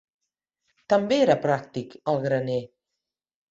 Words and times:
També 0.93 1.19
era 1.27 1.37
pràctic 1.45 1.95
el 2.15 2.19
graner. 2.27 2.59